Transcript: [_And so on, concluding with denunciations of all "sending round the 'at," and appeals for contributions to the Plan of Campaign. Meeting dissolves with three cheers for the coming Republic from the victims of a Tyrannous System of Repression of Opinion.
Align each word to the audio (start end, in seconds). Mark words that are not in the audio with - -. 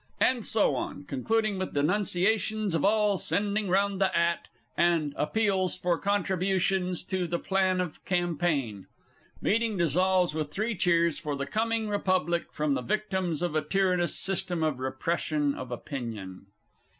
[_And 0.19 0.43
so 0.43 0.73
on, 0.75 1.03
concluding 1.03 1.59
with 1.59 1.75
denunciations 1.75 2.73
of 2.73 2.83
all 2.83 3.19
"sending 3.19 3.69
round 3.69 4.01
the 4.01 4.09
'at," 4.17 4.47
and 4.75 5.13
appeals 5.15 5.77
for 5.77 5.99
contributions 5.99 7.03
to 7.03 7.27
the 7.27 7.37
Plan 7.37 7.79
of 7.79 8.03
Campaign. 8.03 8.87
Meeting 9.43 9.77
dissolves 9.77 10.33
with 10.33 10.49
three 10.49 10.75
cheers 10.75 11.19
for 11.19 11.35
the 11.35 11.45
coming 11.45 11.87
Republic 11.87 12.51
from 12.51 12.71
the 12.71 12.81
victims 12.81 13.43
of 13.43 13.55
a 13.55 13.61
Tyrannous 13.61 14.15
System 14.15 14.63
of 14.63 14.79
Repression 14.79 15.53
of 15.53 15.69
Opinion. 15.69 16.47